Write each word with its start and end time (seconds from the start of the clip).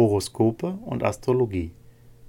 Horoskope 0.00 0.78
und 0.86 1.04
Astrologie. 1.04 1.72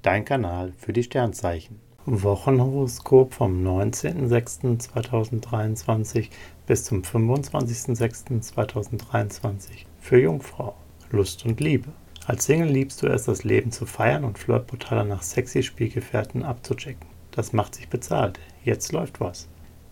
Dein 0.02 0.25
Kanal 0.25 0.73
für 0.75 0.92
die 0.92 1.04
Sternzeichen. 1.04 1.80
Wochenhoroskop 2.06 3.34
vom 3.34 3.66
19.06.2023 3.66 6.28
bis 6.68 6.84
zum 6.84 7.04
25.06.2023 7.04 9.86
für 10.02 10.20
Jungfrau. 10.20 10.76
Lust 11.12 11.46
und 11.46 11.62
Liebe. 11.62 11.94
Als 12.28 12.44
Single 12.44 12.68
liebst 12.68 13.02
du 13.04 13.07
es, 13.07 13.23
das 13.23 13.45
Leben 13.45 13.71
zu 13.71 13.85
feiern 13.85 14.25
und 14.25 14.38
Flirtportale 14.38 15.05
nach 15.05 15.23
sexy 15.23 15.63
Spielgefährten 15.63 16.43
abzuchecken. 16.43 17.07
Das 17.31 17.53
macht 17.53 17.75
sich 17.75 17.88
bezahlt. 17.88 18.38
Jetzt 18.65 18.91
läuft 18.91 19.21
was. 19.21 19.47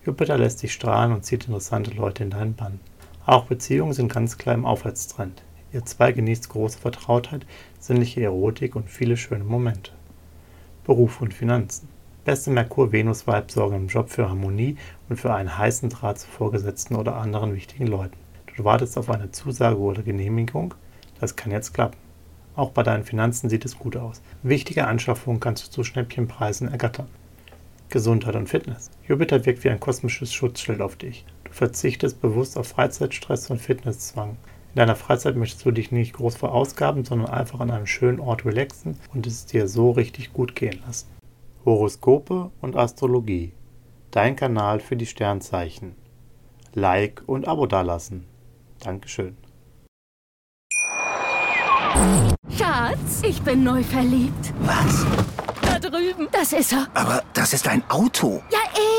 Jupiter 0.05 0.37
lässt 0.37 0.63
dich 0.63 0.73
strahlen 0.73 1.13
und 1.13 1.23
zieht 1.23 1.45
interessante 1.45 1.91
Leute 1.91 2.25
in 2.25 2.31
deinen 2.31 2.55
Bann. 2.55 2.81
Auch 3.25 3.45
Beziehungen 3.45 3.93
sind 3.93 4.11
ganz 4.11 4.37
klar 4.37 4.55
im 4.55 4.65
Aufwärtstrend. 4.65 5.43
Ihr 5.71 5.85
zwei 5.85 6.11
genießt 6.11 6.49
große 6.49 6.79
Vertrautheit, 6.79 7.45
sinnliche 7.79 8.23
Erotik 8.23 8.75
und 8.75 8.89
viele 8.89 9.17
schöne 9.17 9.43
Momente. 9.43 9.91
Beruf 10.83 11.21
und 11.21 11.33
Finanzen. 11.33 11.87
Beste 12.25 12.49
Merkur-Venus-Vibe 12.51 13.51
sorgen 13.51 13.75
im 13.75 13.87
Job 13.87 14.09
für 14.09 14.27
Harmonie 14.27 14.77
und 15.07 15.17
für 15.17 15.33
einen 15.33 15.57
heißen 15.57 15.89
Draht 15.89 16.19
zu 16.19 16.27
Vorgesetzten 16.27 16.95
oder 16.95 17.15
anderen 17.15 17.53
wichtigen 17.53 17.87
Leuten. 17.87 18.17
Du 18.55 18.63
wartest 18.63 18.97
auf 18.97 19.09
eine 19.09 19.31
Zusage 19.31 19.77
oder 19.77 20.01
Genehmigung. 20.01 20.73
Das 21.19 21.35
kann 21.35 21.51
jetzt 21.51 21.73
klappen. 21.73 21.97
Auch 22.55 22.71
bei 22.71 22.83
deinen 22.83 23.05
Finanzen 23.05 23.49
sieht 23.49 23.63
es 23.63 23.79
gut 23.79 23.95
aus. 23.95 24.21
Wichtige 24.43 24.85
Anschaffungen 24.85 25.39
kannst 25.39 25.67
du 25.67 25.71
zu 25.71 25.83
Schnäppchenpreisen 25.83 26.67
ergattern. 26.67 27.07
Gesundheit 27.89 28.35
und 28.35 28.49
Fitness. 28.49 28.91
Jupiter 29.07 29.45
wirkt 29.45 29.63
wie 29.63 29.69
ein 29.69 29.79
kosmisches 29.79 30.33
Schutzschild 30.33 30.81
auf 30.81 30.95
dich. 30.95 31.25
Du 31.45 31.53
verzichtest 31.53 32.21
bewusst 32.21 32.57
auf 32.57 32.67
Freizeitstress 32.67 33.49
und 33.49 33.61
Fitnesszwang. 33.61 34.35
In 34.73 34.75
deiner 34.75 34.95
Freizeit 34.95 35.35
möchtest 35.35 35.65
du 35.65 35.71
dich 35.71 35.91
nicht 35.91 36.13
groß 36.13 36.35
verausgaben, 36.35 37.03
sondern 37.03 37.29
einfach 37.29 37.59
an 37.59 37.71
einem 37.71 37.87
schönen 37.87 38.19
Ort 38.19 38.45
relaxen 38.45 38.99
und 39.13 39.25
es 39.25 39.47
dir 39.47 39.67
so 39.67 39.91
richtig 39.91 40.31
gut 40.31 40.55
gehen 40.55 40.79
lassen. 40.85 41.07
Horoskope 41.65 42.51
und 42.61 42.75
Astrologie. 42.75 43.53
Dein 44.11 44.35
Kanal 44.35 44.79
für 44.79 44.95
die 44.95 45.07
Sternzeichen. 45.07 45.95
Like 46.75 47.23
und 47.25 47.47
Abo 47.47 47.65
dalassen. 47.65 48.25
Dankeschön. 48.79 49.37
Schatz, 52.55 53.23
ich 53.23 53.41
bin 53.41 53.63
neu 53.63 53.83
verliebt. 53.83 54.53
Was? 54.61 55.05
Da 55.61 55.79
drüben. 55.79 56.27
Das 56.31 56.53
ist 56.53 56.71
er. 56.71 56.87
Aber 56.93 57.23
das 57.33 57.53
ist 57.53 57.67
ein 57.67 57.83
Auto. 57.89 58.41
Ja, 58.51 58.59
eben. 58.75 58.98